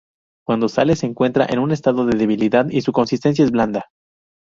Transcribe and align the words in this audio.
Cuando 0.47 0.67
sale 0.67 0.95
se 0.95 1.05
encuentra 1.05 1.45
en 1.47 1.59
un 1.59 1.71
estado 1.71 2.07
de 2.07 2.17
debilidad 2.17 2.65
y 2.71 2.81
su 2.81 2.91
consistencia 2.91 3.45
es 3.45 3.51
blanda. 3.51 3.91